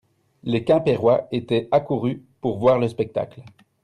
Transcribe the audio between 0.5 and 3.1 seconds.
Quimpérois étaient accourus pour voir le